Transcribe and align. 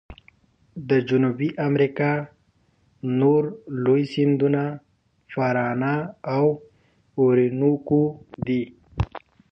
د 0.89 0.91
جنوبي 1.09 1.49
امریکا 1.67 2.11
نور 3.19 3.43
لوی 3.83 4.03
سیندونه 4.13 4.63
پارانا 5.31 5.95
او 6.35 6.45
اورینوکو 7.19 8.01
دي. 8.45 8.63